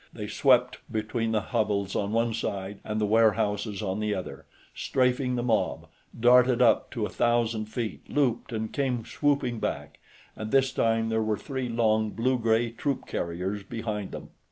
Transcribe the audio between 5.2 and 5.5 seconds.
the